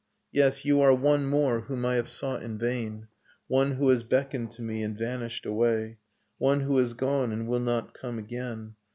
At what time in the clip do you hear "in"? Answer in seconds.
2.41-2.57